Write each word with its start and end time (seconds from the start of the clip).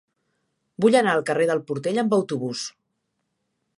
Vull 0.85 0.97
anar 1.01 1.13
al 1.17 1.21
carrer 1.29 1.47
del 1.51 1.61
Portell 1.67 2.03
amb 2.05 2.17
autobús. 2.19 2.65